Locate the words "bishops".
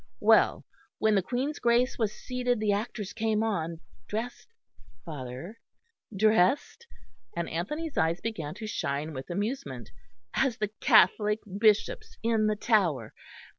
11.59-12.17